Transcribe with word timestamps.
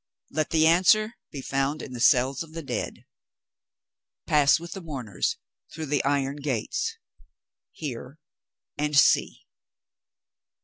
Let 0.31 0.49
the 0.49 0.65
answer 0.65 1.13
be 1.31 1.43
found 1.43 1.83
in 1.83 1.93
the 1.93 1.99
cells 1.99 2.41
of 2.41 2.53
the 2.53 2.63
dead. 2.63 3.05
Pass, 4.25 4.59
with 4.59 4.71
the 4.71 4.81
mourners, 4.81 5.37
through 5.71 5.85
the 5.85 6.03
iron 6.03 6.37
gates 6.37 6.95
hear 7.71 8.17
and 8.79 8.97
see! 8.97 9.45